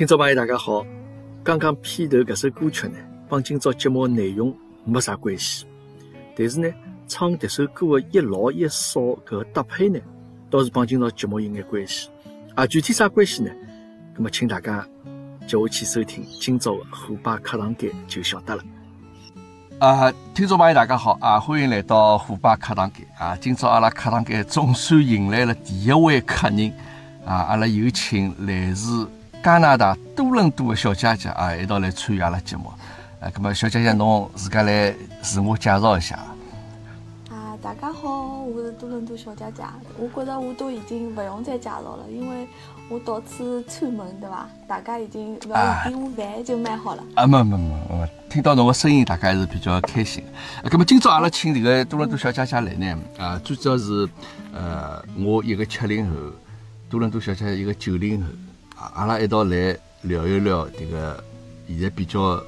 [0.00, 0.82] 听众朋友，大家好。
[1.44, 2.94] 刚刚片头搿首歌曲呢，
[3.28, 5.66] 帮今朝节目内容没啥关系，
[6.34, 6.72] 但是呢，
[7.06, 8.98] 唱迭首歌的一老一少
[9.28, 10.00] 搿搭配呢，
[10.48, 12.08] 倒是帮今朝节目有眼关系。
[12.54, 13.50] 啊，具体啥关系呢？
[14.14, 14.82] 那么请大家
[15.46, 18.64] 接下去收听今朝的虎爸课堂间就晓得了。
[19.80, 23.36] 啊，听众朋友大家好啊，欢迎来到虎爸课堂间啊。
[23.36, 26.72] 今朝阿拉课堂间总算迎来了第一位客人
[27.26, 29.06] 啊，阿拉有请来自
[29.42, 32.70] 加拿大多伦多的小姐姐啊，一道来参与阿拉节目。
[33.20, 36.16] 啊，那么小姐姐侬自家来自我介绍一下。
[37.30, 39.62] 啊，大家好，我是多伦多小姐姐。
[39.98, 42.46] 我觉着我都已经不用再介绍了，因为。
[42.90, 44.48] 我到处串门，对伐？
[44.66, 45.54] 大家已经不要
[45.84, 47.04] 点我饭就蛮好了。
[47.14, 50.24] 啊，没没没没，听到侬个声音，大家还是比较开心。
[50.64, 54.08] 那么今朝阿拉请这个多伦多小姐姐来呢，啊，最主要是，
[54.52, 56.16] 呃，我一个七零后，
[56.88, 58.49] 多伦多小姐姐一个九零后，啊，
[58.94, 61.22] 阿拉一道来聊一聊这个
[61.68, 62.42] 现在比较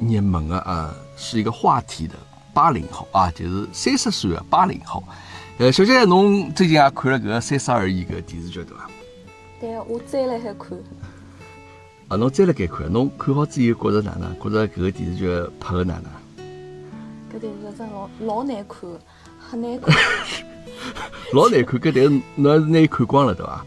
[0.00, 2.14] 热门的啊，是一个话题的
[2.52, 5.02] 八零后啊，就是三十岁的八零后。
[5.58, 8.90] 呃，小姐姐，侬最近也看了搿个《三十而已》搿电视剧对伐？
[9.60, 10.76] 对，我再来海看。
[12.08, 14.34] 啊，侬再来该看，侬看好之后觉着哪能？
[14.40, 15.26] 觉着搿个电视剧
[15.60, 16.10] 拍的哪能？
[17.32, 18.90] 搿电视剧真老老难看，
[19.38, 19.94] 很难看。
[21.32, 23.64] 老难看，搿但是侬是拿伊看光了对伐？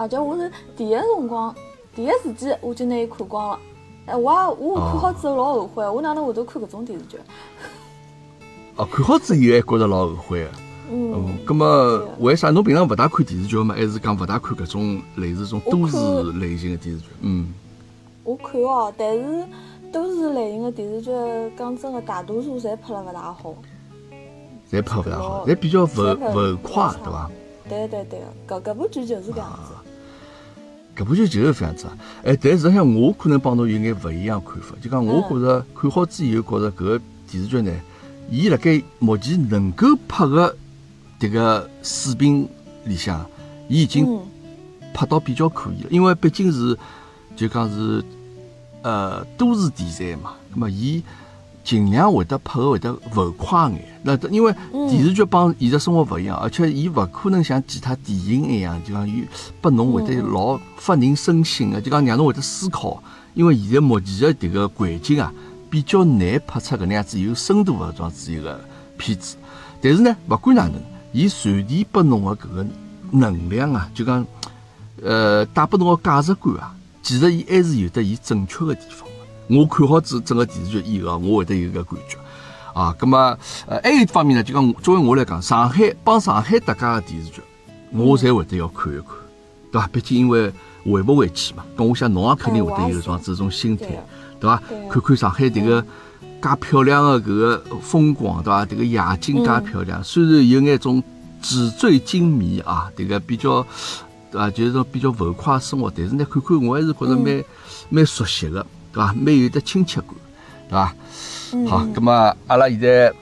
[0.00, 1.54] 而且我是第一辰光，
[1.94, 3.58] 第一时间我就拿伊看光了。
[4.06, 7.18] 哎，我也我看好之后老后悔，我哪能会得看搿种电视剧？
[8.76, 10.50] 哦，看好之后还觉着老后悔个？
[10.90, 13.74] 嗯，咁么为啥侬平常勿大看电视剧嘛？
[13.74, 15.98] 还是讲勿大看搿种类似种都市
[16.38, 17.06] 类型的电视剧？
[17.20, 17.52] 嗯，
[18.24, 19.44] 我看哦，但是
[19.92, 21.10] 都市类型的电视剧，
[21.58, 23.54] 讲真的，大多数侪拍了勿大好。
[24.72, 27.30] 侪拍勿大好，侪比较浮浮夸，对伐？
[27.68, 29.74] 对对对，搿搿部剧就是搿样子。
[30.96, 31.86] 搿部剧就是搿样子。
[32.24, 37.72] 哎，但实际上我可能帮侬有眼勿一样看法，就讲我觉着看好之后，觉着搿个电视剧呢，
[38.30, 40.56] 伊辣盖目前能够拍个。
[41.20, 42.48] 迭个水平
[42.86, 43.26] 里向，
[43.68, 44.18] 伊已经
[44.94, 46.74] 拍到比较可以了，因为毕竟是
[47.36, 48.02] 就讲是
[48.80, 51.02] 呃都市题材嘛，那么伊
[51.62, 53.84] 尽量会得拍个会得浮夸眼。
[54.02, 54.52] 那因为
[54.88, 59.24] 电视剧帮现实生活勿一样，而且伊勿可能像其他电影一样，就讲伊
[59.60, 63.02] 拨侬会得老发人深省的，就讲让侬会得思考。
[63.34, 65.32] 因为现在目前的迭个环境啊，
[65.68, 68.58] 比较难拍出搿能样子有深度的样子一个
[68.96, 69.36] 片子。
[69.80, 70.74] 但是呢，勿管哪能。
[71.12, 72.66] 伊传递拨侬个搿个
[73.10, 74.24] 能量啊，就讲，
[75.02, 79.08] 呃，带拨侬个价值观啊，其实伊还是有得伊正确个地方。
[79.50, 82.16] 我看好整整个电视剧以后，我会得有个感觉
[82.72, 82.94] 啊。
[82.98, 87.42] 葛么，呃，还有一方面呢，就讲作为我来讲，上海帮上海搭界个电视剧，
[87.92, 89.06] 我才会得要看一看，
[89.72, 89.88] 对伐？
[89.88, 90.52] 毕竟因为
[90.84, 91.64] 回不回去嘛。
[91.76, 93.86] 咁我想侬也肯定会得有种这种心态，
[94.38, 94.62] 对伐？
[94.88, 95.84] 看看上海迭个。
[96.42, 98.64] 介漂亮的搿个风光，对伐？
[98.64, 101.02] 迭个夜景介漂亮，虽然有眼种
[101.42, 103.58] 纸醉金迷啊，迭个比较
[104.32, 107.44] 啊，就是说比较浮夸生活，但是呢，看看我还是觉着蛮
[107.90, 109.12] 蛮熟悉的，对伐？
[109.14, 110.10] 蛮有得亲切感，
[110.68, 110.94] 对伐？
[111.68, 113.12] 好，咁么阿拉现在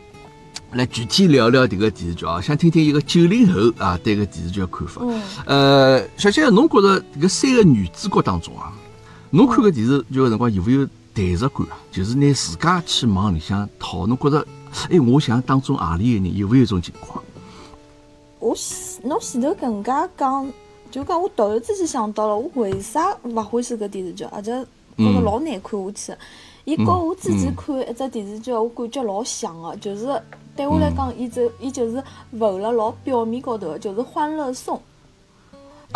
[0.72, 5.02] 来具体聊聊迭个电视剧啊，想听听一个九零后啊对搿电视剧的看法。
[5.46, 8.72] 呃，小姐，侬觉着搿三个女主角当中啊，
[9.30, 10.88] 侬看搿电视剧个辰光有勿有？
[11.14, 14.46] 代入感啊，就是拿自家去往里向套，侬觉着，
[14.88, 17.24] 哎，我想当中何里个人有勿有种情况？
[18.38, 18.54] 我
[19.02, 20.52] 侬前头搿能介讲，
[20.92, 24.64] 就讲我突然之间想到了，我为啥勿欢喜搿电视剧，而且
[24.98, 26.18] 觉着老难看下去。
[26.64, 30.22] 伊跟我之前看一只电视剧，我感觉老像个，就是
[30.54, 34.76] 对我来讲，伊就伊就是浮了老表面高头，就是《欢乐颂》。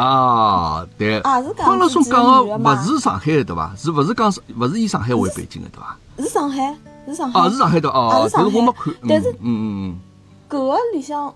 [0.02, 3.74] 啊，对，欢乐颂讲个勿是上海的对伐？
[3.76, 5.98] 是勿是讲勿是以上海为背景的对伐？
[6.16, 6.74] 是上海，
[7.06, 7.38] 是上海。
[7.38, 8.94] 啊，是上海的哦，但是我没看。
[9.06, 10.00] 但是，嗯嗯嗯，
[10.48, 11.34] 搿个里向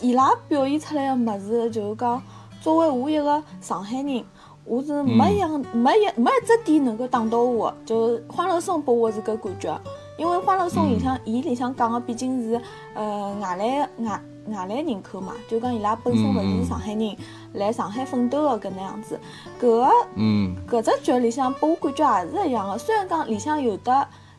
[0.00, 2.22] 伊拉表现出来个物事，就是讲，
[2.60, 4.24] 作为我一个上海人，
[4.70, 7.74] 我是没一样没一没一只点能够打到我。
[7.84, 9.80] 就欢乐颂拨我是搿感觉，
[10.16, 12.60] 因为欢乐颂里向伊里向讲的毕竟是
[12.94, 14.22] 呃外来外。
[14.46, 17.16] 外来人口嘛，就讲伊拉本身勿是上海人，
[17.52, 19.20] 来上海奋斗的搿能样子。
[19.60, 22.78] 搿个，嗯，搿只剧里向，拨我感觉也是一样的。
[22.78, 23.92] 虽然讲里向有的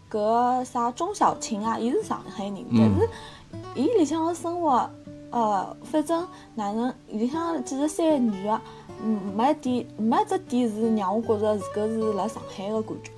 [0.10, 3.10] 搿个啥钟小琴啊，伊是上海人，但是
[3.75, 4.89] 伊里向的生活，
[5.30, 8.62] 呃，反正哪能里向其实三个女的，嗯，
[9.36, 13.12] 没一点，没一只点是让我觉着自个是辣上海的感觉。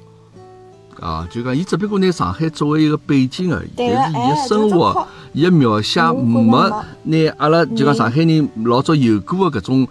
[0.99, 6.41] 啊，就讲伊只不过拿上海作为一个背景而已，但是伊的生活，伊的描写没
[7.03, 9.87] 拿阿拉就讲上海人老早有过的搿种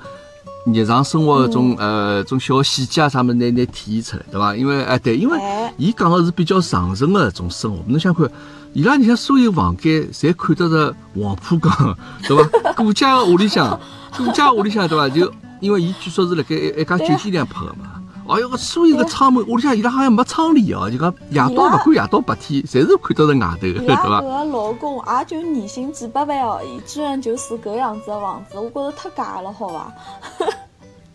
[0.73, 4.57] 日常生活搿种呃种小细节啊啥物事，拿拿体现出来，对伐？
[4.57, 8.31] 因为哎对，因为哎伊讲个是比较上层个种生活，侬想看，
[8.73, 11.97] 伊拉里向所有房间侪看得着黄浦江，
[12.29, 12.73] 对伐？
[12.79, 13.79] 顾家个屋里向，
[14.17, 15.09] 顾家屋里向对伐？
[15.09, 15.31] 就
[15.63, 18.03] 因为伊据说是辣盖一一家酒店里向拍个嘛。
[18.29, 24.23] 哎哟，个所有个窗门屋里向，伊拉好像没窗帘哦，就讲夜到勿管夜到白天，侪是看到是外头个，伊拉搿？
[24.23, 29.93] 个老公也就年薪几百万哦，伊居然就住搿样子的房子，我觉着太假了，好伐？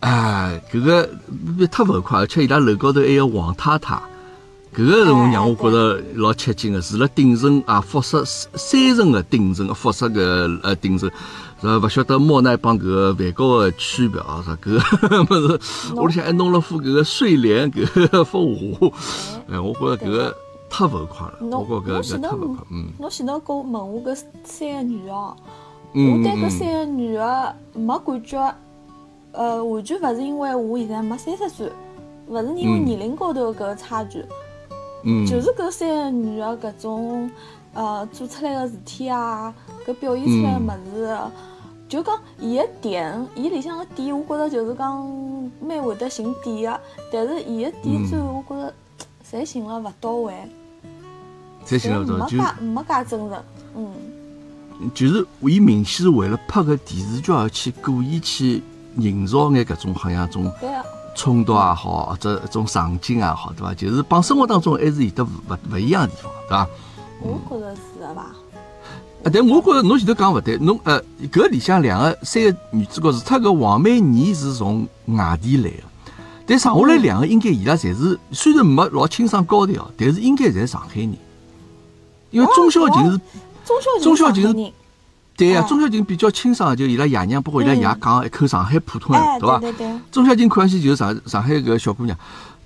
[0.00, 1.08] 哎，搿个
[1.68, 3.94] 太浮夸，而且伊拉楼高头还有王太太，
[4.76, 11.10] 搿个是我哎让我觉着老吃惊个，住了顶层啊，复式三层个顶层，复式个呃顶层，
[11.60, 14.78] 是勿晓得莫奈帮搿个梵高个区别啊，啥搿
[15.08, 18.92] 个物事，屋里向还弄了副搿个睡莲搿个 幅画，
[19.50, 20.36] 哎，我觉着搿个
[20.70, 22.86] 太浮夸了，我侬觉着搿侬前头搿太浮夸，嗯。
[22.98, 25.36] 侬前头跟我问我搿三个女哦，
[25.94, 28.54] 嗯我对搿嗯三个女个没感觉，
[29.32, 31.72] 呃，完全勿是因为我现在没三十岁，
[32.28, 32.84] 勿是因为嗯。
[32.84, 34.24] 年龄高头搿个差距，
[35.04, 37.30] 嗯，就是搿三个女个搿种
[37.74, 39.54] 呃做出来个事体啊，
[39.86, 41.18] 搿表现出来个物事，
[41.88, 45.04] 就讲伊个点，伊里向个点，我觉着就是讲
[45.60, 46.80] 蛮会得寻点个，
[47.12, 48.74] 但是伊个点最后我觉着
[49.30, 50.34] 侪寻了勿到位，
[51.66, 52.30] 侪寻了，勿到位？
[52.30, 53.36] 就介没介真实，
[53.76, 53.92] 嗯。
[54.94, 58.62] 就是伊明显是为了拍个电视剧而去故意去
[58.96, 60.48] 营造眼搿种好像种
[61.16, 63.74] 冲突也好，或者种场景也好，对伐？
[63.74, 66.68] 就是帮生活当中还是有得勿勿勿一样的地方，对伐？
[67.20, 68.34] 我觉着是的吧。
[69.24, 71.00] 啊，但我觉着侬前头讲勿对，侬呃
[71.32, 75.82] 搿里向两个三个女主角，除脱搿王美妮是从外地来个，
[76.46, 81.16] 但剩下来两个应该伊拉侪是虽然没老清爽高调，但是应该侪是上海人，
[82.30, 83.20] 因为钟小琴是。
[83.68, 84.72] 钟小钟小琴是
[85.36, 89.58] 对呀、哎钟小琴比较清爽，就伊拉爷娘，包括伊拉爷讲一口上海普通哎，话，伐？
[89.58, 92.16] 对对对，钟小琴看上去就是上上海搿小姑娘，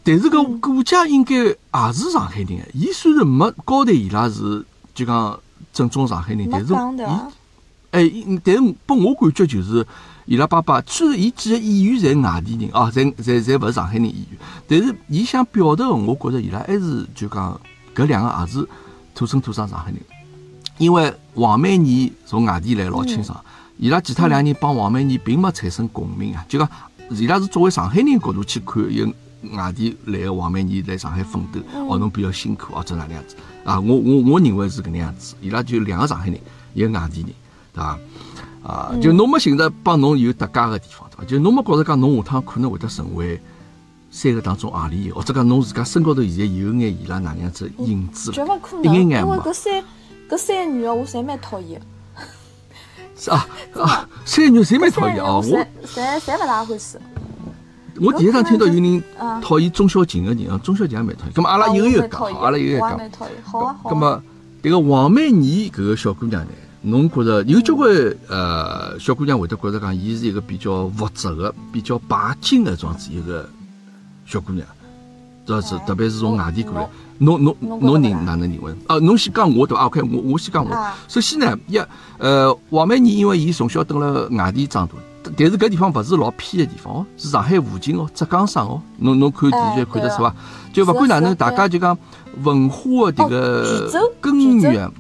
[0.04, 2.58] 但是搿顾家应该也是上海人。
[2.74, 4.64] 伊虽然没交代伊拉是
[4.94, 5.38] 就讲
[5.72, 7.06] 正宗上海人，但是伊？
[7.92, 9.86] 哎，伊但是拨我感觉就是
[10.24, 14.26] 伊拉爸爸虽然伊几个演员侪外地人啊，侪侪侪勿是上海人演员，
[14.66, 17.60] 但是伊想表达个，我觉着伊拉还是就讲
[17.94, 18.66] 搿两个也是
[19.14, 20.00] 土生土长上海人。
[20.78, 23.38] 因为王曼妮从外地来老清爽，
[23.76, 26.68] 伊拉其他两人帮王曼妮并没产生共鸣啊，就讲
[27.10, 29.12] 伊拉是作为上海人角度去看一个
[29.56, 33.80] 外地来个王美妮来上海奋斗，哦，侬比较辛苦哦，这哪能样子啊？
[33.80, 36.38] 我我我认为是搿能样子，伊拉就两个上海人，
[36.74, 37.30] 一个外地人，
[37.72, 37.98] 对伐？
[38.62, 41.24] 啊，就侬没寻着帮侬有搭界个地方，对伐？
[41.24, 43.40] 就侬没觉着讲侬下趟可能会得成为
[44.10, 49.84] 三个当中何里一个，或者讲侬自家身高头现在有眼伊拉哪能样子的影子了，绝勿可能，因为搿三
[50.30, 51.80] 搿三个女个我侪蛮讨厌
[53.28, 55.58] 啊啊，三个女侪蛮讨厌哦，我。
[55.58, 56.98] 侪侪侪勿大欢喜。
[58.00, 61.32] 我第一趟听到有人嗯讨厌钟小琴个人，啊，钟小琴也蛮讨厌。
[61.34, 62.98] 咁么阿拉啊一讲，阿拉一个一个讲。
[63.44, 64.22] 好啊好么
[64.62, 66.50] 迭个王美妮搿个小姑娘呢，
[66.82, 67.90] 侬觉着有交关
[68.28, 73.48] 呃小姑娘会得觉着讲，伊是一个比较物质个、比较拜金个这样子一个
[74.24, 74.66] 小姑娘，
[75.44, 77.42] 这是哎特别是从外地过来侬。
[77.42, 78.72] 侬侬侬人哪能认为？
[78.86, 79.82] 啊，侬先讲我对伐？
[79.82, 80.96] 啊，OK，我我先讲我啊。
[81.08, 81.78] 首先呢，一
[82.18, 88.80] 呃，王美妮因为伊从小蹲辣外地长大，但但是搿地方勿是老偏个地方哦，是上海附近哦，浙江省哦。
[88.98, 90.34] 侬侬看电视剧哎看得出伐？
[90.72, 91.96] 就勿管哪能，大家就讲
[92.42, 94.90] 文化的迭哦个根源，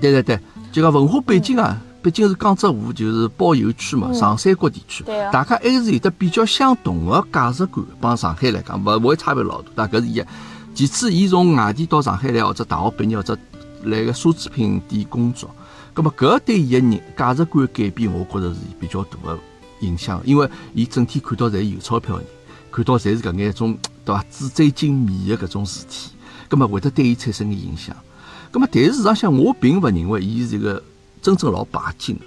[0.00, 0.38] 对对对，
[0.72, 4.14] 就讲文化背景啊，毕竟是江浙沪，就是包邮区嘛，嗯。
[4.14, 5.04] 长三角地区。
[5.32, 10.22] 大家还是有得比较相同个价值观，帮上海来讲，勿勿会差别老大，但搿是一。
[10.72, 13.36] 其次，伊从外地到上海来，或者大学毕业，或者
[13.82, 15.50] 来个奢侈品店工作，
[16.00, 19.38] 葛么搿对伊个人价值观改变，我觉着是比较大个
[19.80, 22.28] 影响，因为伊整天看到侪有钞票个人，
[22.70, 26.12] 看到侪是搿眼种对伐纸醉金迷个搿种事体，
[26.48, 27.94] 葛么会得对伊产生个影响。
[28.50, 30.82] 葛么，但是事实上，我并勿认为伊是一个
[31.20, 32.22] 真正老拜金个，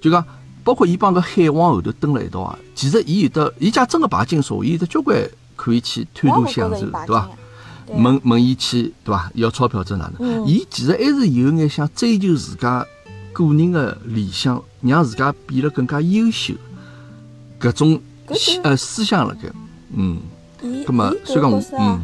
[0.00, 0.24] 就讲
[0.64, 5.16] 包括伊帮搿海王后头蹲辣一道啊，其实伊有得，伊假真个拜金说，伊有得交关
[5.54, 7.30] 可以去贪图享受，对伐
[7.88, 9.30] 问问伊去，对伐？
[9.34, 10.42] 要钞票这哪能？
[10.42, 12.84] 嗯伊其实还是有眼想追求自家
[13.36, 16.54] 个人的理想，让自家变得更加优秀，
[17.60, 18.00] 搿种
[18.62, 19.50] 呃思想辣盖。
[19.94, 20.18] 嗯，
[20.62, 22.00] 伊葛么所以讲我嗯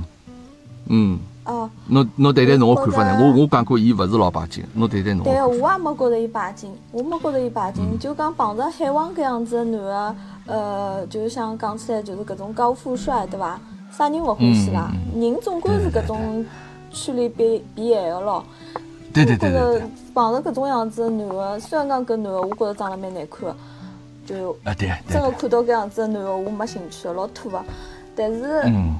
[0.88, 3.18] 嗯，哦，侬侬谈谈侬个看法呢？
[3.20, 13.58] 我我讲过伊勿是老拜金，侬谈谈侬对个，我也没觉着伊拜金，我没觉着伊拜金，就讲碰着海王搿样子的男个，呃，就像讲起来就是搿种高富帅，对伐？
[13.96, 14.90] 啥人勿欢喜啦？
[15.14, 16.44] 人总归是搿种
[16.90, 18.44] 趋利避避害个咯。
[19.12, 19.82] 对对对对。
[20.14, 23.56] 碰着搿种样子的男的，虽然讲搿男的我觉着长得蛮难看的，
[24.26, 27.62] 就啊，对对真的，看到搿样子的男的，我没兴趣的，老土的。
[28.14, 28.94] 但是，嗯，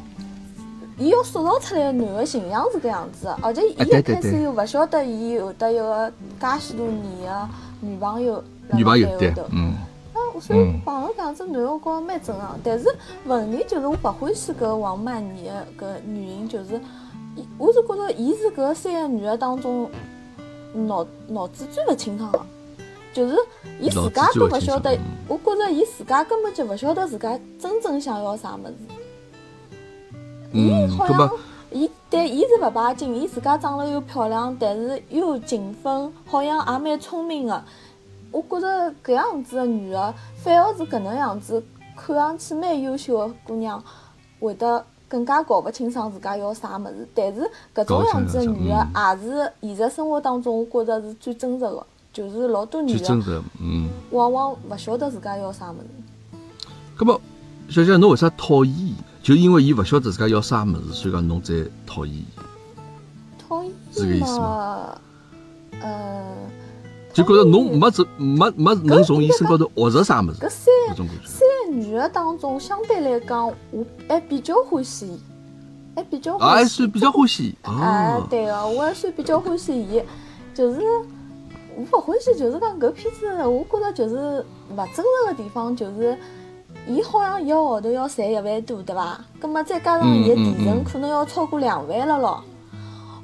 [0.96, 7.48] 伊要塑造出来的男的形象是搿样子的，而且伊一开始又勿晓得伊有得一个介许多年的
[7.80, 9.34] 女朋友辣女朋友对。
[9.50, 9.74] 嗯，
[10.14, 12.58] 啊，所以嗯碰着搿样子男的，我觉着蛮正常。
[12.64, 12.88] 但是
[13.26, 16.80] 问题就是我勿欢喜搿王曼妮个搿原因就是，伊
[17.58, 19.88] 我是觉着伊是搿三个女个当中
[20.74, 22.40] 脑脑子最勿清爽个，
[23.12, 23.36] 就是
[23.80, 24.98] 伊自家都勿晓得
[25.28, 28.74] 我觉着伊自家根本就勿晓得自家真正想要啥物事。
[30.52, 31.30] 伊嗯，好像，
[31.70, 37.62] 伊对伊是勿拜金，伊自家长了又漂亮，但是又勤奋，好像也蛮聪明个。
[38.30, 41.62] 我觉着搿样子的女个，反而是搿能样子
[41.96, 43.82] 看上去蛮优秀的姑娘，
[44.40, 47.06] 会得更加搞勿清爽自家要啥物事。
[47.14, 47.42] 但是
[47.74, 51.86] 搿种样子的女个，也是现实生活当中，我觉着是最真实的。
[52.14, 53.90] 就是老多女个最真实，嗯。
[54.10, 56.38] 往往勿晓得自家要啥物事。
[56.96, 57.20] 咁么，
[57.68, 58.94] 小姐，侬为啥讨厌伊？
[59.22, 61.52] 就因为伊勿晓得自家要啥物事，所以讲侬才
[61.86, 62.24] 讨厌伊。
[63.38, 64.98] 讨厌是搿意思嘛？
[65.80, 66.36] 呃，
[67.12, 71.26] 就觉着侬没这没没能从伊身高头学着啥物事，搿三搿种感觉。
[71.26, 75.20] 三个女个当中，相对来讲，我还比较欢喜伊，
[75.94, 76.76] 还比较啊，还欢喜。
[76.76, 78.26] 算比较欢喜哎哦，。
[78.30, 80.02] 对个，我还算比较欢喜伊，
[80.54, 80.80] 就是
[81.76, 86.16] 我勿欢喜，就是讲搿片子，我觉着就是勿真实个地方，就是
[86.88, 89.22] 伊好像一个号头要赚一万多，对伐？
[89.38, 92.42] 葛末再加上伊个提成可能要超过两万了咯。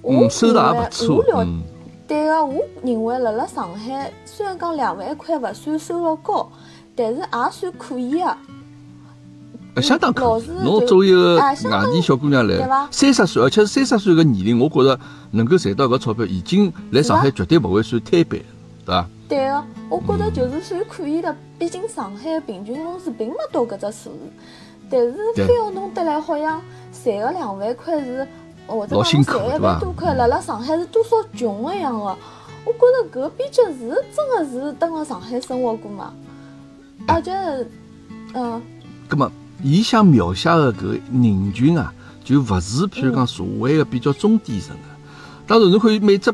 [0.02, 1.62] 我嗯，收入也勿错我，了嗯，
[2.08, 6.50] 对个，我认为辣辣上海，虽然讲两万块勿算收入高，
[6.96, 8.36] 但是也算可以个。
[9.74, 10.48] 呃相当可以。
[10.64, 11.54] 侬作为一个外
[11.92, 12.56] 地小姑娘来，
[12.90, 14.98] 三十岁，而且是三十岁个年龄，我觉着
[15.32, 18.40] 能够赚到搿钞票，已经来上海绝对勿会算摊板，
[18.86, 19.06] 对伐？
[19.28, 24.18] 对个，我觉着就是算可以的，毕竟上海的平均工资并没到搿只数字，
[24.88, 25.14] 但是
[25.46, 26.60] 非要弄得来好像
[27.04, 28.26] 赚个两万块是，
[28.68, 32.16] 或者老辛讲侬赚一苦对伐万多块，辣辣上海是多少穷个样个。
[32.64, 36.12] 我觉着搿编剧是真个是蹲辣上海生活过嘛，
[37.06, 37.32] 而且，
[38.34, 38.60] 嗯，
[39.08, 39.32] 葛么，
[39.62, 44.82] 伊想描写的搿人群啊，就勿是譬如讲社会个比较中低层个。
[45.46, 46.30] 当然，侬可以每只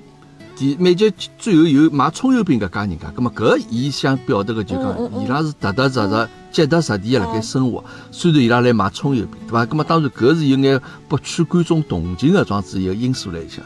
[0.56, 7.82] 第每集最后有卖葱油饼搿家人家，葛末搿伊想表达个就讲伊拉是踏踏实实、脚踏实地个辣盖生活。
[8.12, 9.66] 虽然伊拉来卖葱油饼，对伐？
[9.66, 13.64] 葛末当然搿是有眼博取观众同情个桩子一个因素来里向。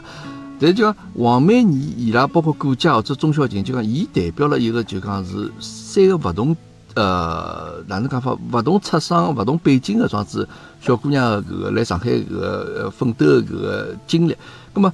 [0.59, 6.57] 但就讲黄美妮伊拉包括顾佳或者钟小琴，就讲伊代表了一个就讲是三个勿同
[6.95, 10.49] 呃哪能讲法，勿同出生、勿同背景个桩子
[10.81, 14.35] 小姑娘个搿个来上海搿个呃奋斗个搿个经历。
[14.73, 14.91] 葛么，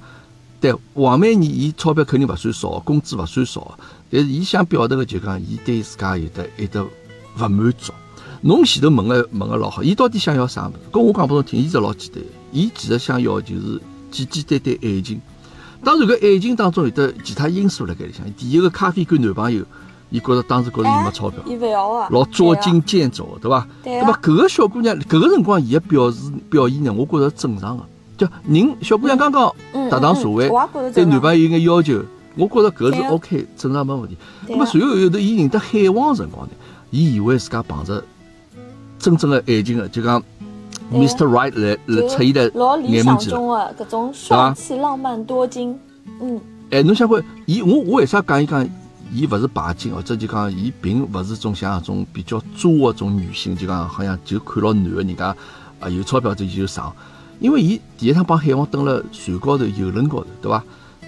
[0.65, 3.77] 对黄美妮伊钞票肯定勿算少，工资勿算少，
[4.09, 7.93] 但是伊想表达个就讲伊对自家有得有得勿满足。
[8.41, 10.79] 侬前头问个问个老好，伊到底想要啥物事？
[10.91, 13.79] 跟我讲拨侬听，伊是老简单的，伊其实想要就是
[14.09, 15.21] 简简单单爱情。
[15.83, 18.25] 当然，搿爱情当中有得其他因素辣盖里向。
[18.33, 19.63] 第一个咖啡馆男朋友，
[20.09, 23.67] 伊觉着当时觉着伊没钞票，伊勿要个，老捉襟见肘，对伐？
[23.83, 27.85] 对啊那么搿个小姑娘，搿个辰光伊个表示表现呢，我觉着正常个。
[28.17, 30.49] 就人小姑娘刚刚嗯踏上社会
[30.93, 32.01] 对男朋友有眼要求，
[32.35, 34.17] 我觉着搿是 OK，正常没问题。
[34.47, 36.53] 那么随后后头伊认得海王辰光呢，
[36.91, 38.03] 伊以为自家碰着
[38.97, 40.21] 真正的爱情的，就讲
[40.91, 41.25] Mr.
[41.27, 42.43] Right 来来出现在
[42.83, 45.77] 眼门前的搿种帅气、浪漫多金，
[46.21, 48.67] 嗯，哎，侬想看伊，我我为啥讲伊讲
[49.11, 55.35] 伊勿是拜金，或者就讲伊并勿是种像那种比较作的种女性，就讲好像就看牢男个人家
[55.79, 56.93] 啊有钞票就就上，
[57.39, 60.63] 因为伊第一趟帮海王登了船高头游轮高头，对伐？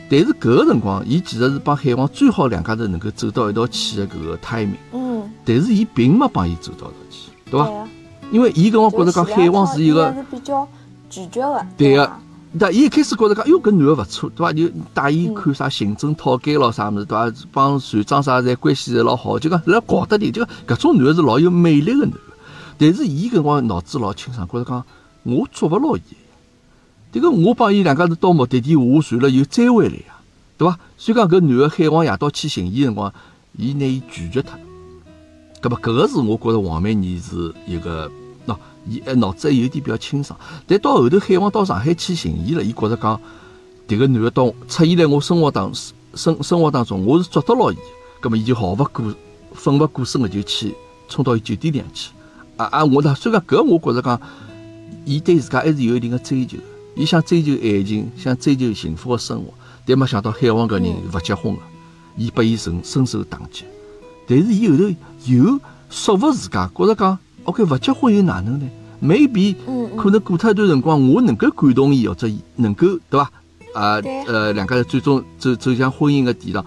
[0.09, 7.65] 但是搿个辰光，伊其实是帮海王最好两家头能够走到一道去的搿个 timing，嗯，但是伊并没帮伊走到一道去，对伐？
[7.69, 7.87] 啊，
[8.31, 10.67] 因为伊跟我觉着讲海王是一个比较
[11.09, 12.19] 拒绝的，对个伐
[12.57, 14.53] 但伊一开始觉着讲，哟，搿男个勿错，对伐？
[14.53, 17.33] 就带伊看啥行政套间咯，啥物事，对伐？
[17.51, 22.19] 帮船长啥侪关系侪老好，就讲辣搞得点，就讲搿种男个是老有魅力个男个。
[22.77, 24.83] 但是伊搿辰光脑子老清爽，觉着讲
[25.27, 26.01] 我捉勿牢伊。
[27.11, 30.19] 迭个我帮伊两家头到目的地下船了，又追回来呀，
[30.57, 30.79] 对伐？
[30.97, 33.13] 所以讲搿男个海王夜到去寻伊个辰光，
[33.57, 34.59] 伊拿伊拒绝脱了。
[35.61, 38.09] 葛么搿个是我觉着黄美妮是一个，
[38.45, 38.55] 喏，
[38.87, 40.39] 伊还脑子还有点比较清爽。
[40.65, 43.19] 但到后头海王到上海去寻伊了，伊觉着讲，
[43.87, 45.71] 迭个男个到出现在我生活当
[46.13, 47.81] 生生活当中，我是捉得牢伊的。
[48.19, 49.03] 葛么伊就毫勿顾
[49.53, 50.75] 奋勿顾身个就去
[51.07, 52.11] 冲到伊酒店里向去。
[52.57, 52.85] 啊啊！
[52.85, 54.19] 我呢，虽然讲搿我觉着讲，
[55.07, 56.63] 伊对自家还是有一定的追求的。
[56.95, 59.53] 伊想追求爱情，想追求幸福的生活，
[59.85, 61.61] 但没想到海王搿人勿结婚个，
[62.17, 63.63] 伊拨伊深深受打击。
[64.27, 64.83] 但是伊后头
[65.25, 65.59] 又
[65.89, 68.67] 说服自家，觉着讲，OK，勿结婚又哪能呢
[69.01, 69.55] ？maybe
[69.95, 73.31] 可能过脱一段辰光，我能够感动伊，或者伊能够对伐？
[73.73, 76.65] 啊对呃，两家人最终走走向婚姻个殿堂。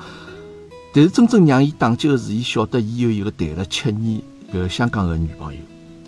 [0.95, 4.23] 但是真正让伊打击个是，伊晓得伊有一个谈了七年
[4.55, 5.59] 搿香港个女朋友，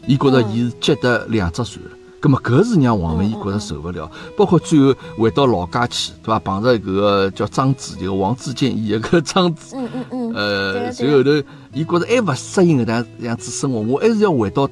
[0.07, 1.91] 伊觉着嗯伊是结得两只船了。
[2.23, 6.39] 葛么搿是让王文义觉着受勿了，包括最后回到老家去，对伐？
[6.39, 11.31] 碰着搿个叫张子，就王自健演个搿张子，嗯嗯嗯，呃，对随后头
[11.73, 14.71] 伊觉着还勿适应搿能样子生活，我还是要回到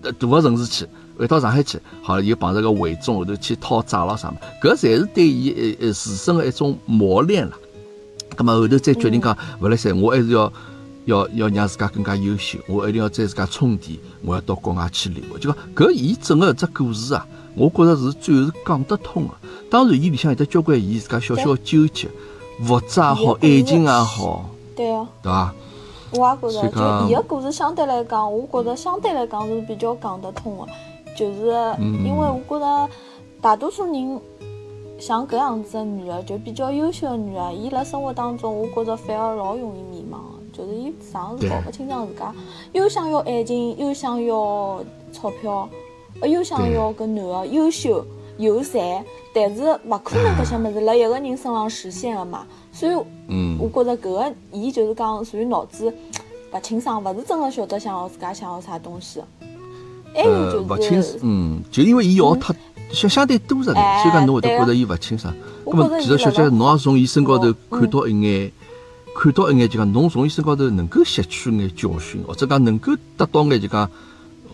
[0.00, 0.86] 呃大个城市去，
[1.18, 1.78] 回到上海去。
[2.02, 7.54] 好，又碰着个伪忠后头去讨债了啥么，搿侪是对伊呃呃自身个一种磨练啦。
[8.34, 10.50] 葛么后头再决定讲，勿来三，我还是要
[11.04, 15.38] 要要让自家更加优秀，我一定要再自家充电，我要到国外去留学。
[15.38, 19.34] 就讲搿伊整个一只故事啊，我觉着是最后是讲得通个。
[19.70, 22.08] 当然，伊里向有得交关伊自家小小个纠结，
[22.60, 25.06] 物质也好，爱情也好，对哦。
[25.22, 25.54] 对伐？
[26.12, 30.72] 我也觉着，就伊个故事相对来讲，我觉着相对来讲是比较讲得通的，
[31.16, 32.88] 就是嗯因为我觉着
[33.40, 34.20] 大多数人
[34.98, 42.32] 像搿样子的女的，就比较优秀的女的，伊辣生活当中，我觉着反而老容易迷茫的，就是伊上是搞不清爽自家，
[42.72, 44.82] 又想要爱情，又想要
[45.12, 45.68] 钞票，
[46.20, 48.06] 呃，又想要搿男的优秀
[48.38, 52.92] 有才，但是勿可能搿些物事辣一个人身上实现的嘛，所以。
[53.26, 55.90] 嗯我觉着搿个伊就是讲属于脑子
[56.52, 59.18] 勿清爽，勿是真个晓得想要自家想要啥东西。
[60.14, 62.54] 还有呃，就勿清是，嗯，就因为伊要太
[62.92, 65.34] 相相对多着呢，哎所以讲侬会得觉着伊勿清爽。
[65.64, 68.52] 我咁么其实小姐，侬也从伊身高头嗯看到一眼，
[69.14, 73.88] 看到一眼就讲侬从伊身高头能够吸取眼教训，或者讲能够得到眼就讲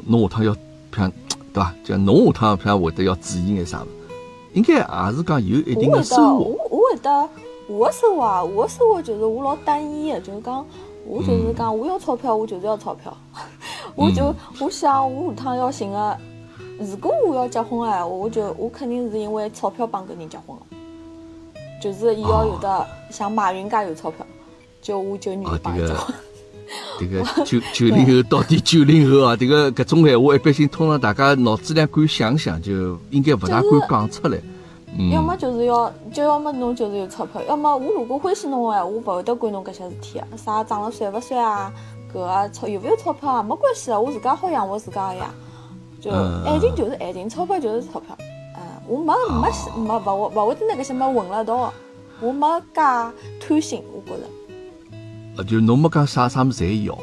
[0.06, 0.54] 侬下趟要
[0.94, 1.10] 像
[1.52, 1.74] 对伐？
[1.82, 3.86] 就讲侬下趟像会得要注意眼啥物，
[4.52, 6.44] 应该也是讲有一定的收获。
[6.44, 7.28] 我我会得，
[7.68, 10.64] 我个生活啊，我个生活就是我老单一的，就是讲，
[11.06, 13.16] 我就是讲，我要钞票，我就是要钞票。
[13.96, 16.16] 我就我想，我下趟要寻个，
[16.78, 20.62] 如果我要结婚哎，我就我肯定是因为钞票帮搿人结婚了，
[21.82, 24.24] 就是伊要有的像马云介有钞票，
[24.80, 26.14] 就我就愿意帮伊结婚。
[27.00, 34.38] 这个九九零后到底九零后啊，这个搿种闲话，一般性通常大家脑子里敢想想，就应该勿大敢讲出来。
[34.96, 41.72] 嗯，要么就是要，就要么侬就是有钞票，要么我如果欢喜侬个闲话，我勿会得管侬搿些事体个，啥长了帅勿帅啊，
[42.12, 45.34] 搿个钞有勿有钞票啊，没关系个，我自家好养活自家个呀。
[46.00, 48.16] 就嗯爱情就是爱情，钞票就是钞票。
[48.20, 49.12] 嗯，我没
[49.42, 51.72] 没喜没勿会勿会得拿搿些物混辣一道个，
[52.20, 52.80] 我没介
[53.40, 54.26] 贪心，我觉着。
[55.40, 56.98] 呃就侬没讲啥啥物事侪要，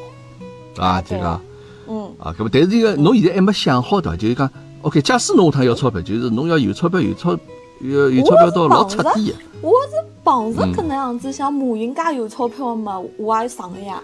[0.84, 1.42] 啊，就讲
[1.88, 4.16] 嗯，啊，搿么但是这个侬现在还没想好对伐？
[4.18, 4.50] 就是讲
[4.84, 7.36] ，OK，假使侬下趟要钞票，就是侬要有钞票，有钞
[7.82, 9.36] 有有钞票到老彻底个。
[9.62, 14.00] 我是碰着嗯搿能样子，像马云介有钞票个嘛，我也上个呀，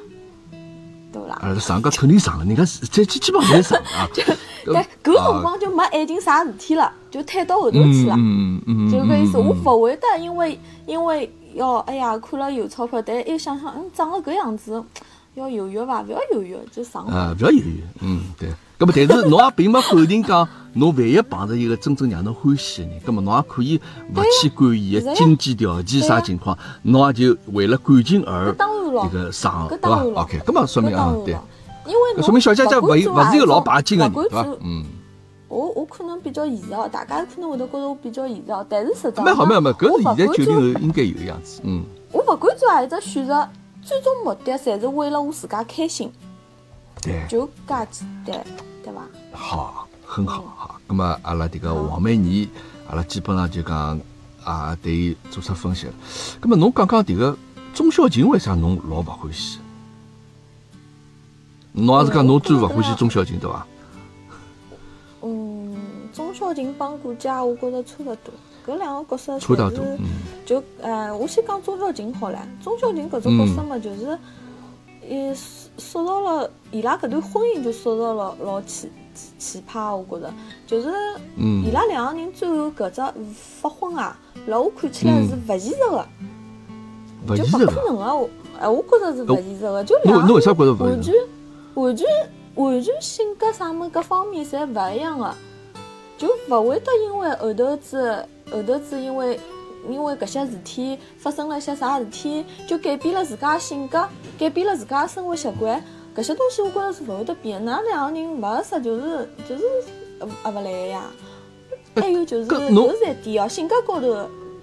[1.12, 1.38] 对勿啦？
[1.41, 4.10] 啊，上个肯定上个，人家基基本上侪上啊。
[4.74, 8.15] 但搿辰光就没爱情啥事体了，就推到后头去了。
[8.17, 14.83] 嗯嗯嗯，就搿意思，嗯我勿会得因为因为要哎呀看了有钞票，但又想想嗯长了搿样子，
[15.35, 16.01] 要犹豫伐？
[16.01, 17.13] 勿要犹豫，就上吧。
[17.13, 18.49] 啊，勿要犹豫，嗯，对。
[18.79, 23.79] 搿么，但是侬也并没否定讲，侬万一碰着一个真正让侬欢喜的人，搿么侬也可以
[24.13, 31.43] 勿去管伊的经济条件啥情况，侬也就为了感情而这个上，对伐？OK，搿么说明啊对了，
[31.85, 34.45] 因为侬说明小姐姐勿勿勿是一个老拜金的人，对伐？
[34.61, 34.83] 嗯，
[35.53, 43.47] 我我可能比较现实哦，大家可能会得觉得我比较现实哦，但是实际上蛮好蛮好，搿是现在九零做，后应该有个样子，嗯，我勿管做何一只选择，
[43.83, 46.11] 最终目的侪是为了我自家开心，
[47.01, 47.23] 对。
[47.29, 48.43] 就介简单，
[48.83, 49.01] 对伐？
[49.31, 50.81] 好，很好哈。
[50.87, 52.49] 咁么阿拉迭个王美妮，
[52.89, 53.99] 阿拉基本上就讲
[54.43, 55.93] 啊，对伊做出分析了。
[56.41, 57.37] 咁么侬讲讲迭个
[57.75, 59.59] 钟小琴为啥侬老勿欢喜？
[61.73, 63.65] 侬也是讲侬最勿欢喜钟小琴对伐？
[66.53, 68.33] 嗯，钟小琴帮顾家，我觉着差勿多。
[68.65, 70.05] 搿两个角色差得多，侪是嗯
[70.45, 72.39] 就呃，我先讲钟小琴好了。
[72.63, 74.17] 钟小琴搿种角色嘛，就是，
[75.09, 80.33] 伊塑塑造了伊拉搿段婚姻就塑造了老奇奇奇葩，我觉着，
[80.65, 80.89] 就是
[81.35, 83.01] 嗯伊拉两个人最后搿只
[83.33, 87.71] 发婚啊，辣我看起来是勿现实个，就现实个。
[87.71, 88.15] 勿可能个。
[88.15, 91.13] 我哎，我觉着是勿现实个，就两个人完全
[91.73, 92.07] 完全
[92.55, 95.35] 完全性格啥么各方面侪勿一样个。
[96.23, 99.38] 就勿会得因为后头子后头子因为
[99.89, 104.07] 因为搿些事体发生了一些啥事体，就改变了自家性格，
[104.39, 105.83] 改变了自家生活习惯。
[106.15, 107.69] 搿些东西我觉着是勿会得变的。
[107.73, 109.63] 㑚两个人勿合适就是就是
[110.19, 111.12] 呃合勿来个呀。
[111.95, 114.07] 还有就是搿是一点哦，性格高头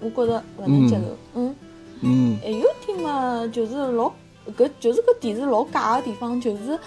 [0.01, 1.01] 我觉着勿能接受。
[1.35, 1.55] 嗯，
[2.01, 4.11] 嗯还有一点嘛，就是老
[4.57, 6.79] 搿就是搿电视老假个地方，就是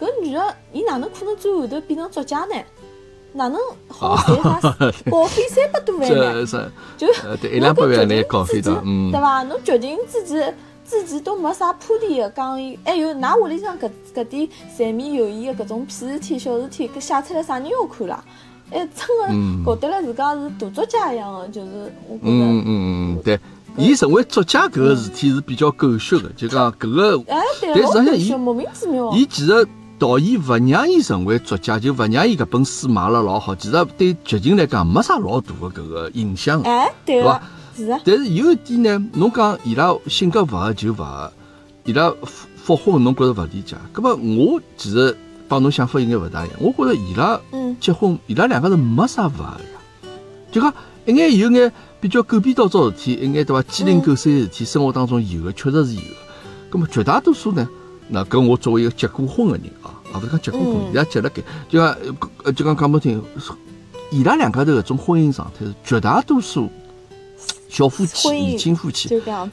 [0.00, 2.54] 搿女的，伊哪能可能最后头变成作家呢？
[3.36, 4.60] 哪能好赚
[5.28, 6.46] 费 三百多万呢？
[6.46, 9.42] 是是，就呃对一两百万来稿费的的，，嗯对，伐？
[9.44, 10.42] 侬剧情自己
[10.84, 18.24] 自己都没啥铺垫的，讲伊，还有㑚屋里向搿搿点柴米油盐的搿种屁事体、小事体，搿写出来啥人要看啦？
[18.70, 22.66] 哎，真嗯的觉得了自家是大作家一样的，就是我觉得，嗯嗯
[23.16, 23.38] 嗯，对。
[23.78, 29.12] 伊成为作家搿个事体是比较狗血的，就讲搿个哎，对，但老实际上伊，莫名其妙。
[29.12, 29.66] 伊其实
[29.98, 36.60] 导演勿让伊成为作家，就勿让伊搿本书卖了老好，其实对剧情来讲没啥老大的搿个影响。
[36.62, 37.42] 哎，对个对吧，
[37.76, 41.32] 是啊，但是有一点呢，侬讲伊拉性格勿合就勿合，
[41.84, 45.16] 伊拉复复婚侬觉着勿理解，葛末我其实
[45.48, 46.58] 帮侬想法应该勿大一样。
[46.60, 50.10] 我觉着伊拉嗯结婚，伊拉两个人没啥勿合呀，
[50.50, 50.72] 就讲
[51.06, 56.16] 一眼有眼比较狗屁倒灶事体，一眼对伐鸡零狗碎的事体，生活当中有的，确实是有的。
[56.68, 57.68] 葛末绝大多数呢，
[58.08, 61.96] 那搿我作为一个结过婚的人啊，啊勿是讲结过婚，嗯伊拉结了盖，就讲
[62.44, 63.22] 呃就讲讲不听，
[64.10, 66.68] 伊拉两家头搿种婚姻状态是绝大多数
[67.68, 69.08] 小夫妻、年轻夫妻。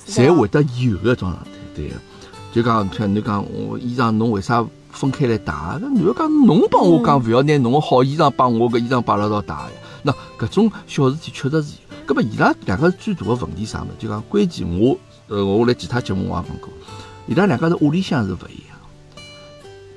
[0.07, 1.95] 侪会得有个种状态，对个。
[2.53, 5.51] 就讲像侬讲我衣裳侬为啥分开来戴？
[5.51, 9.69] 搿男的讲侬帮我讲，勿要拿侬个好衣裳帮我搿衣裳摆辣一道戴呀。
[10.03, 12.05] 那搿种小事体确实是有。
[12.05, 13.91] 葛末伊拉两个最大个问题啥物事？
[13.97, 14.95] 就讲关键我
[15.29, 16.69] 呃我来其他节目我也讲过，
[17.27, 18.77] 伊拉两家头屋里向是勿一样。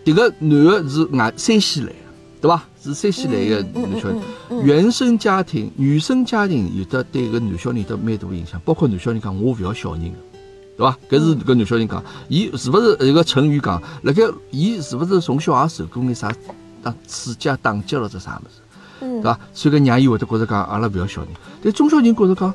[0.04, 1.94] 迭个男个是外山西来个，
[2.40, 2.62] 对伐？
[2.80, 4.20] 是山西来个男小人。
[4.64, 10.16] 原生家庭、原生家庭有的对搿男小人有得蛮大影响，包括男小人讲我勿要小人个，
[10.76, 10.96] 对伐？
[11.10, 16.32] 搿是搿男小人讲，伊是勿是一个成语讲，辣盖伊是勿是从小也受过眼啥
[16.82, 18.60] 打刺激啊、打击了，这啥物事，
[19.00, 19.40] 嗯对伐？
[19.52, 22.54] 所以搿让伊会得觉着讲阿拉勿要小人，但中小人觉着讲，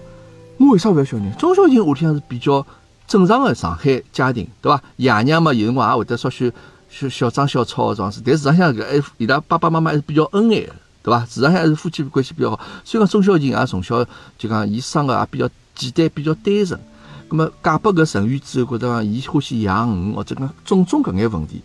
[0.57, 1.35] 我为啥勿要小人？
[1.35, 2.65] 中小人屋里向是比较
[3.11, 4.81] 正常个上海家庭，对伐？
[4.95, 6.49] 爷娘嘛有辰光也会得稍许
[6.89, 10.73] 小小争小吵个状势，但事实上搿还伊拉爸爸妈妈还是比较恩爱个。
[11.03, 11.19] 对伐？
[11.25, 12.57] 事实上还是夫妻关系比较好。
[12.85, 14.01] 虽然讲钟小琴也从小
[14.37, 16.79] 就讲伊生个也比较简单，比较单纯。
[17.27, 21.61] 葛么嫁拨搿陈宇之后，觉得伊欢喜养鱼，或者讲种种搿眼问题。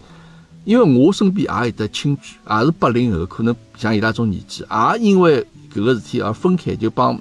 [0.65, 7.17] 因为我身边也有得亲眷，也是八零后，可能像伊拉种年纪，也因为搿个事体而分开，就帮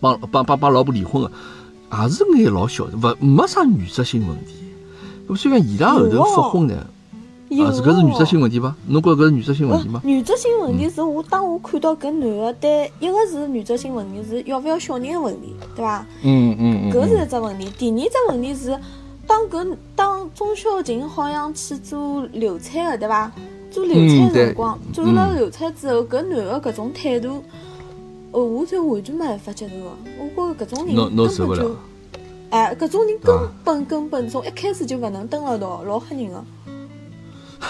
[0.00, 1.32] 帮帮帮帮老婆离婚个，
[1.90, 4.54] 也是眼老小的，勿没啥原则性问题。
[5.28, 6.86] 咁所以讲伊拉后头复婚呢，
[7.48, 8.74] 有啊，是搿是原则性哦问题伐？
[8.86, 10.00] 侬觉着搿是原则性问题吗？
[10.04, 16.06] 原则性问题是我当我看到搿男的对一个是原则性问题是要勿要小人的问题，对伐？
[16.22, 17.70] 嗯嗯嗯搿是一只问题。
[17.78, 18.78] 第二只问题是，
[19.26, 23.30] 当搿当钟小琴好像去做流产的，对伐？
[23.70, 27.44] 做流产辰光，做了流产之后，搿男的搿种态度，
[28.32, 29.90] 哦，我就完全没办法接受个。
[30.18, 31.76] 我觉着搿种人根本就，
[32.50, 36.44] 哎，搿种人根啊本根本从一开始就勿能蹲辣一道，老吓人个。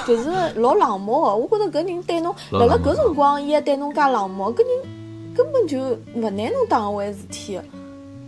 [0.07, 5.79] 就是老冷漠个，我觉着搿人对侬，辣辣搿辰光伊还对侬介冷漠，搿人根本就
[6.15, 7.65] 勿拿侬当一回事体个。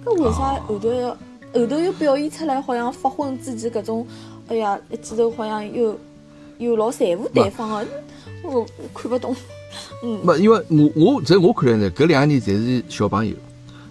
[0.05, 1.11] 搿为啥哦后头要
[1.53, 4.07] 后头又表现出来，好像发婚之前搿种，
[4.49, 5.95] 哎呀，一记头好像又
[6.59, 7.87] 又老在乎对方个，
[8.45, 9.37] 我我看勿懂。
[10.03, 13.35] 嗯，没，因为我我在我看来呢，搿两个人侪是小朋友。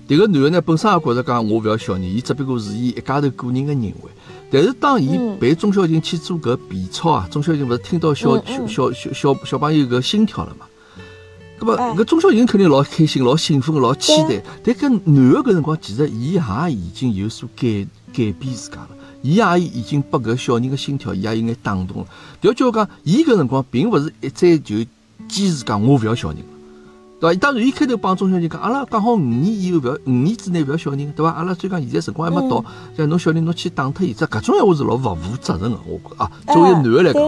[0.07, 3.93] 迭个男的呢，本身也觉着讲我勿要小人，伊只不过是伊一家头个人个认为。
[4.51, 10.65] 但是当伊陪钟小琴去做搿 B 超啊，钟小琴勿是听到小小小小小朋友搿心跳了嘛？
[11.59, 14.41] 搿么搿钟小琴肯定老开心、老兴奋、老期待。
[14.63, 16.41] 但搿男的搿辰光，其实伊也
[16.73, 18.89] 已经有所改改变自家了。
[19.21, 22.07] 伊也已经拨搿小人个心跳，伊也有眼打动了。
[22.41, 24.77] 调叫讲，伊搿辰光并勿是一再就
[25.29, 26.43] 坚持讲我勿要小人了。
[27.19, 27.39] 对伐？
[27.39, 31.31] 当然，伊开头帮中小人讲，阿拉讲好五年以后勿要，五年之内勿要小人，对伐？
[31.31, 32.63] 阿拉虽然讲现在辰光还没到，
[32.97, 36.31] 像侬小人侬去打脱伊，只搿种闲话是老勿负责任个，我觉得啊。
[36.47, 37.23] 作为哎男个来讲，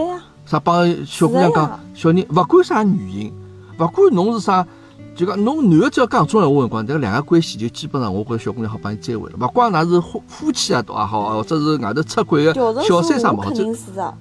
[0.46, 3.32] 啥帮小姑娘讲，小人勿管啥原因，
[3.78, 4.66] 勿管侬是啥，
[5.14, 9.36] 就讲侬男个只要讲种闲话辰光，迭个两个关系就基本上，我觉着小姑娘好帮伊追回了。
[9.38, 14.14] 勿怪㑚是夫夫妻啊，也好，或者是外头出轨个小三啥嘛，或者肯定是的。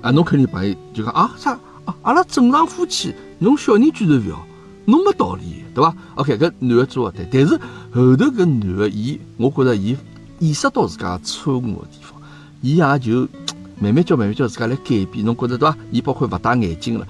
[0.00, 4.46] 啊，侬肯定帮伊就讲啊啥啊，阿拉正常夫妻，侬小人居然勿要，
[4.84, 7.56] 侬没道理，对伐？OK，搿男的做勿对，但是
[7.92, 9.96] 后头搿男的，伊我觉着伊
[10.38, 12.20] 意识到自家错误个地方，
[12.60, 13.28] 伊也就
[13.78, 15.76] 慢慢叫慢慢叫自家来改变，侬觉着对伐？
[15.90, 17.06] 伊包括勿戴眼镜了，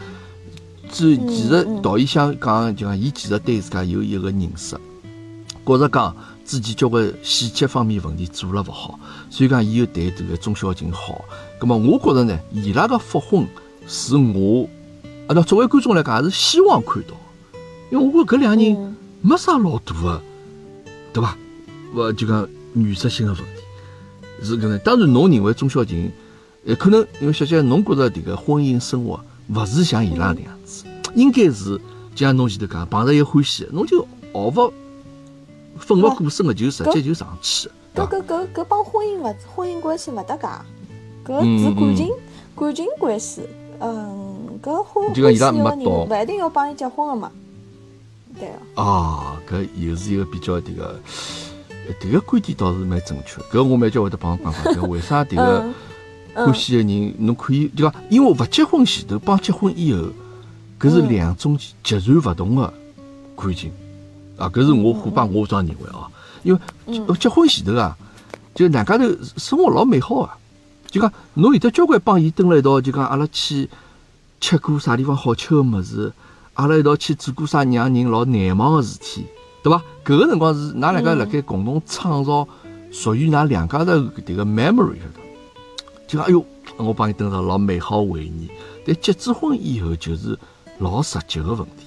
[0.91, 4.77] 最嗯其实嗯导演想讲就讲，伊其实对自家有一个认识，
[5.67, 8.99] 觉着讲自己交关细节方面问题做了勿好，
[9.31, 11.25] 所以讲伊又对迭个钟小琴好。
[11.61, 13.47] 咁么我觉着呢，伊拉个复婚
[13.87, 14.69] 是我，
[15.27, 17.15] 啊，那作为观众来讲，也是希望看到，
[17.91, 20.21] 因为我觉着搿两个人嗯没啥老大个，
[21.13, 21.37] 对伐？
[21.95, 23.63] 勿就讲原则性个问题
[24.43, 24.79] 是搿能。
[24.79, 26.11] 当然，侬认为钟小琴
[26.65, 31.79] 呃，可能因为小姐侬觉着迭个婚姻生活勿是像伊拉那样子，应该是
[32.15, 34.73] 就像侬前头讲，碰着一个欢喜的，侬就毫勿
[35.77, 37.69] 奋勿顾身的就直接就上去？
[37.95, 40.47] 搿搿搿搿帮婚姻勿婚姻关系勿搭界，
[41.25, 42.19] 搿嗯是感情嗯
[42.57, 43.43] 感情关系。
[43.83, 47.31] 嗯，搿婚就讲伊拉没到人，勿一定要帮伊结婚个嘛。
[48.39, 51.01] 对个，啊，搿又是一个比较迭个，
[51.69, 53.45] 呃迭个观点倒是蛮正确的。
[53.53, 55.65] 搿我蛮叫会得帮侬讲讲，搿为啥迭个
[56.35, 59.99] 嗯欢喜的人，侬可以就讲，因为勿结婚前头帮结婚以后，
[60.81, 61.09] 搿是嗯。
[61.11, 62.73] 两种截然勿同的
[63.37, 63.71] 感情
[64.39, 66.09] 啊，搿是我虎爸我这样认为啊，
[66.43, 67.07] 因为嗯。
[67.19, 67.95] 结婚前头啊，
[68.55, 69.05] 就两家头
[69.37, 70.39] 生活老美好啊，
[70.93, 73.69] 就讲侬有得交关帮伊蹲辣一道，就讲阿拉去
[74.41, 76.13] 吃过啥地方好吃个物事，
[76.53, 79.25] 阿拉一道去做过啥让人老难忘个事体，
[79.63, 79.83] 对伐？
[80.05, 82.47] 搿个辰光是㑚两家嗯辣盖共同创造
[82.91, 85.21] 属于㑚两家头的迭个 memory 晓得？
[86.07, 86.45] 就讲哎哟，
[86.77, 88.51] 我帮伊蹲着老美好回忆。
[88.85, 90.39] 但结子婚以后就是
[90.79, 91.87] 老实际个问题，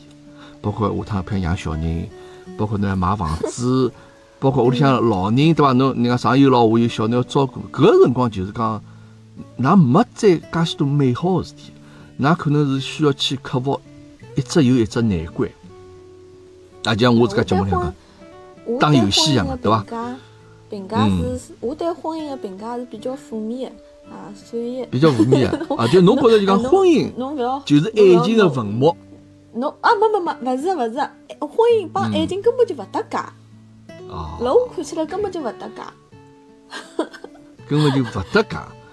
[0.62, 2.10] 包括下趟譬如养小人，
[2.58, 3.92] 包括侬买房子，
[4.40, 5.74] 包括屋里向老人对伐？
[5.74, 7.60] 侬人家上有老下有小，侬要照顾。
[7.72, 8.82] 搿个辰光就是讲，
[9.60, 11.72] 㑚没再介许多美好个事体，
[12.20, 13.80] 㑚可能是需要去克服
[14.36, 15.50] 一只又一只难关。
[16.84, 17.94] 啊，就像我自家节目里向讲，
[18.66, 20.16] 我打游戏一样的的对伐
[20.70, 28.96] 评价是，我对婚姻的评价是比较负面的啊，所以比较负面个 啊，就侬觉着就讲婚姻侬勿要就是爱情的坟墓。
[29.54, 31.00] 侬啊，没没没，勿是勿是，
[31.40, 33.18] 婚姻帮爱情根本就勿搭界，
[34.10, 35.82] 哦，辣我看起来根本就勿搭界。
[37.68, 38.58] 根本就勿搭界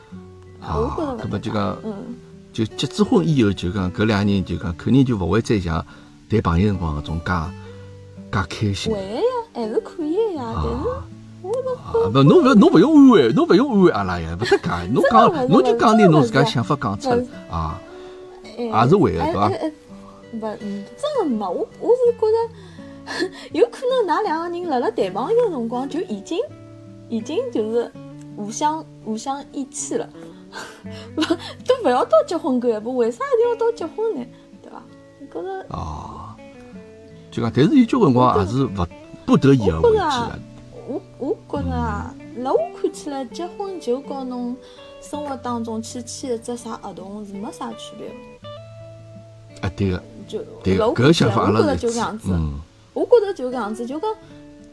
[0.62, 1.76] 啊搿么就讲。
[1.84, 1.94] 嗯，
[2.52, 5.84] 就结子婚以后，就讲搿两个人就讲肯定就勿会再像
[6.28, 7.32] 谈朋友辰光搿种介
[8.30, 9.22] 介开心会的呀，
[9.54, 11.04] 还是可以的呀，但是啊！
[11.42, 14.86] 我觉啊不，侬勿侬勿用安慰，侬勿用安慰阿拉呀，勿搭界。
[14.92, 17.08] 侬讲侬就讲点侬自家想法讲出
[17.50, 17.80] 啊！
[18.58, 26.38] 哎也是会的对伐勿，嗯真的没，我我是觉着， 有可能㑚两个人辣辣谈朋友的辰光就已经
[27.08, 27.90] 已经就是
[28.36, 30.31] 互相互相义气了，勿
[31.66, 34.26] 都勿要到结婚搿一步，为啥一定要到结婚呢？
[34.62, 34.82] 对伐？
[35.20, 36.34] 我觉着哦，
[37.30, 38.86] 就讲，但是有交关辰光也是勿
[39.24, 40.38] 不得已而为之的。
[40.88, 44.56] 我我觉着啊，辣我看起来，结婚就跟侬
[45.00, 48.14] 生活当中去签一只啥合同是没啥区别的。
[49.66, 51.86] 啊，对个，就对个，搿个想法阿拉是。
[52.26, 52.58] 嗯，
[52.92, 54.10] 我觉着就搿样子，就讲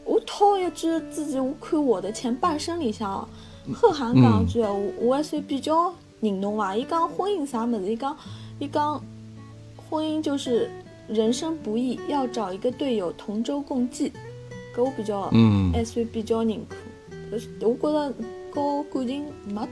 [0.04, 3.26] 我套一句之前我看我的前半生里向
[3.70, 6.76] 哦，贺涵讲一句闲话，我还算比较认同伐。
[6.76, 8.16] 伊讲婚姻啥物事，伊讲
[8.58, 9.02] 伊讲
[9.88, 10.70] 婚姻就是
[11.08, 14.12] 人生不易，要找一个队友同舟共济。
[14.76, 16.76] 搿我比较嗯还算比较认可。
[17.32, 18.14] 就是我觉着
[18.52, 19.68] 和感情没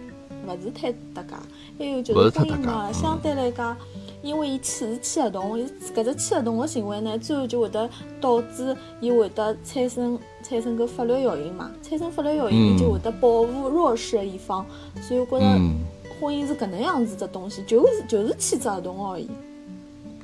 [0.47, 1.35] 勿是太搭界，
[1.79, 3.77] 还有就是婚姻嘛，嗯相对来讲。
[4.23, 7.89] 因为伊签是签合同，伊搿只签合同个行为呢，最后就会得
[8.21, 14.65] 导致伊会得产生产生搿法律效应嘛，产生法律效应，就会得保护弱势的一方，
[15.01, 15.77] 所以我觉着嗯，
[16.21, 19.29] 婚姻是搿能样子只东西，就是就是签只合同而已。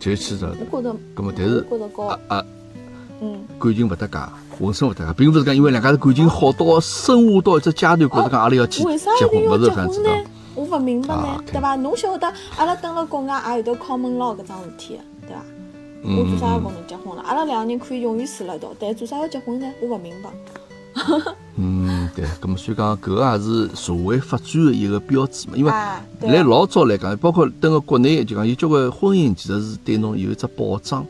[0.01, 0.55] 就去着。
[0.71, 2.05] 我觉着，搿么，但是我觉着高。
[2.07, 2.45] 啊，啊，
[3.21, 4.19] 嗯，感情勿搭界，
[4.59, 8.99] 浑身勿搭界，并勿是讲因为两家头感情好到升华到一只阶段，觉着讲阿拉要去结婚，一
[9.31, 10.11] 定要勿是搿样子的？
[10.55, 11.75] 我勿明白啊呢，对伐？
[11.77, 15.43] 侬晓得，阿拉蹲辣国外也有得 common law 搿桩事体的，对伐？
[16.07, 17.23] 嗯我做啥要嗯跟侬结婚了？
[17.23, 19.71] 阿拉两个人可以永远住辣一道，但做啥要结婚呢？
[19.81, 20.31] 我勿明白。
[21.57, 25.73] 嗯，对，咁么所以讲搿个也是社会发展的一个标志嘛，因为
[26.21, 31.05] 来老早来讲，包括等个国内就讲有交关婚姻其实是对侬有一只保障，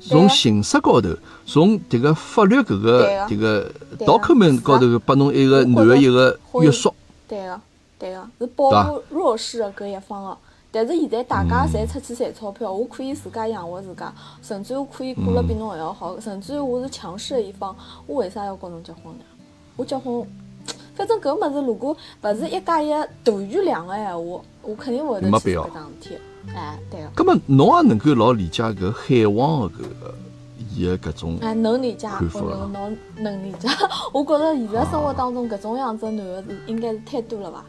[0.00, 1.10] 从形式高头，
[1.46, 6.92] 从迭个法律搿个迭个 document 高头拨侬一个男的一个约束，
[7.28, 7.60] 对个，
[8.00, 10.36] 对个，是保护弱势的搿一方个。
[10.72, 17.74] 但是现在大家侪出去赚钞票，我可以自家养活自家，甚至我可以过了比侬还要好，甚至于我是强势的一方，
[18.06, 19.24] 我为啥要跟侬结婚呢？
[19.76, 20.24] 我结婚，
[20.94, 22.88] 反正搿物事如果勿是一加一
[23.24, 26.18] 大于两个闲话，我肯定勿会得去做搿桩事体。
[26.54, 30.14] 哎，对个，搿么侬也能够老理解搿海王的搿个
[30.76, 33.68] 伊个搿种哎，能理解，我能能能理解。
[34.14, 37.64] 我觉着现实生活当中搿种样子的男个是应该是太多了伐？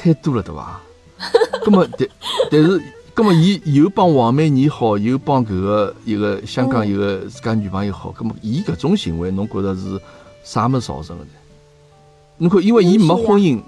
[0.00, 0.80] 太多了，对伐？
[1.66, 2.08] 咁么但
[2.50, 2.80] 但是，
[3.14, 10.00] 咁么伊又帮王美妮好，又帮搿个一个香港嗯一个自家女朋友好，咁么伊搿种行为，侬觉着是
[10.44, 11.30] 啥物事造成的呢？
[12.38, 13.60] 侬看，因为伊没婚姻，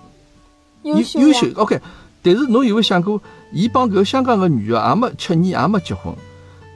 [0.84, 1.80] 优优秀，OK。
[2.22, 3.20] 但是侬有没有想过，
[3.52, 6.14] 伊帮搿个香港个女个也没七年，也没结婚，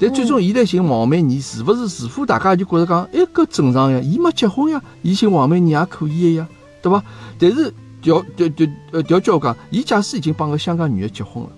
[0.01, 4.01] 但最终伊来寻王美妮，是勿是似乎大家就觉着讲，哎，搿正常呀？
[4.01, 6.49] 伊没结婚呀，伊寻王美妮也可以个呀，
[6.83, 7.01] 对伐？
[7.39, 7.73] 但是
[8.05, 11.51] 调调调呃调教讲，伊假使已经帮个香港女的结婚了，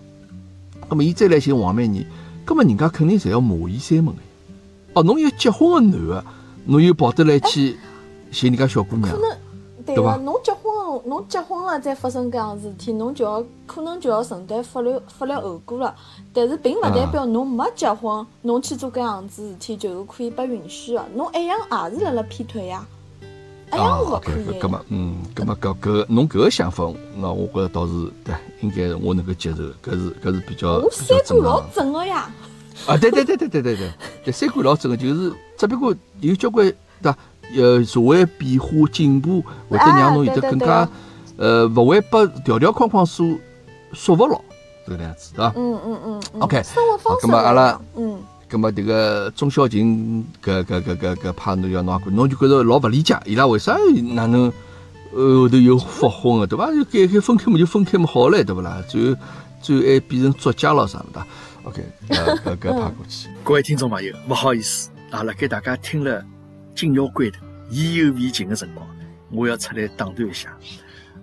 [0.89, 2.07] 那么伊再来寻黄美妮，
[2.47, 4.23] 那么人家肯定侪要骂伊三门的。
[4.95, 6.25] 哦，侬有结婚的男的，
[6.67, 7.77] 侬又跑得来去
[8.31, 9.37] 寻人家小姑娘可，能
[9.85, 15.93] 对对吧，侬结婚了，侬结婚了再发生搿样事体，侬就要可能就要承担法律法律后果了。
[16.33, 21.59] 但是并勿代表侬没结婚，侬去做搿样子事体就是可以被允许的，侬一样
[21.91, 22.87] 也是辣辣劈腿呀，
[23.73, 24.59] 一样是勿可以搿的呀。
[24.63, 27.93] 搿么嗯，搿么搿搿侬搿个想法，那我觉着倒是
[28.25, 32.31] 对，应该我能够接受，搿是搿是比较三观老正个呀，
[32.87, 33.93] 啊，对对对对对对对，
[34.25, 36.67] 对三观老正个，就是只不过有交关
[37.03, 37.19] 对伐？
[37.57, 40.89] 呃，社会变化进步，会得让侬有得啊对对对更加
[41.37, 43.25] 呃，勿会被条条框框所
[43.93, 44.41] 束缚牢，
[44.87, 45.53] 这个样子，对伐？
[45.57, 48.21] 嗯嗯嗯嗯 OK，生活方式好搿么阿拉嗯。
[48.49, 53.77] 咁么迭个钟小琴搿搿搿搿搿派侬要侬也侬就觉着老勿理解，伊拉为啥
[54.15, 54.53] 哪能
[55.13, 56.71] 呃后头又复婚个对伐？
[56.73, 58.83] 就改改分开嘛就分开嘛好唻，对勿啦？
[58.89, 59.21] 最后
[59.61, 61.25] 最后还变成作家了啥物事
[61.65, 63.29] ？OK，搿搿 搿派过去。
[63.43, 66.25] 各位听众朋友，勿好意思，阿拉给大家听了
[66.75, 68.87] 紧要关头、意犹未尽的辰光，
[69.31, 70.57] 我要出来打断一下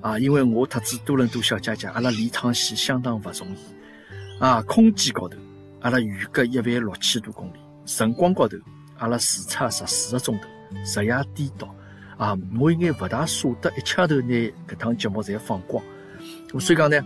[0.02, 0.20] 啊！
[0.20, 4.62] 因为我特子多伦多小姐姐，阿拉连趟戏相当勿容易啊！
[4.64, 5.38] 空间高头，
[5.84, 8.58] 阿拉远隔一万六千多公里；辰光高头，
[9.00, 11.76] 阿拉时差十四个钟头，日夜颠倒
[12.18, 12.38] 啊！
[12.58, 14.34] 我有眼勿大舍得一枪头拿
[14.66, 15.84] 搿趟节目侪放光，
[16.50, 16.98] 咁所以讲呢，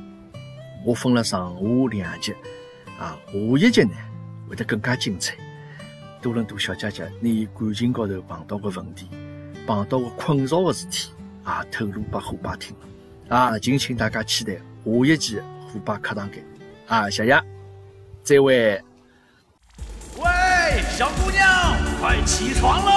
[0.86, 2.34] 我分了上下两集
[3.00, 3.96] 啊，下一集呢
[4.48, 5.36] 会得更加精彩。
[6.22, 9.08] 多伦多小姐姐，你感情高头碰到个问题，
[9.66, 11.12] 碰到个困扰个事体，
[11.44, 12.76] 啊，透露拨虎爸听
[13.28, 16.46] 啊，敬请大家期待下一期虎爸课堂间
[16.86, 17.42] 啊，谢谢，
[18.28, 18.54] 再会。
[20.18, 20.28] 喂，
[20.98, 22.92] 小姑娘，快起床喽！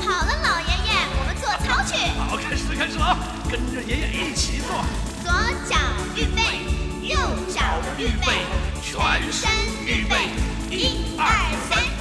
[0.00, 1.96] 好了，老爷爷，我们做操去。
[2.16, 3.18] 好，开始开始了啊，
[3.50, 4.68] 跟着爷爷一起做，
[5.24, 5.32] 左
[5.68, 5.74] 脚
[6.14, 6.38] 预备，
[7.02, 7.16] 右
[7.52, 7.62] 脚
[7.98, 8.46] 预备，
[8.80, 9.50] 全身
[9.84, 10.30] 预备，
[10.70, 11.26] 一二
[11.68, 11.93] 三。